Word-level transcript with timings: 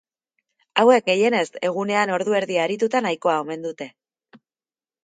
Hauek, 0.83 1.05
gehienez, 1.09 1.43
egunean 1.69 2.15
ordu 2.17 2.35
erdi 2.41 2.59
arituta 2.65 3.05
nahikoa 3.09 3.39
omen 3.45 3.69
dute. 3.71 3.91